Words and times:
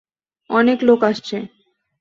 অনেক 0.49 0.77
লোক 0.83 0.99
আসছে। 1.03 1.37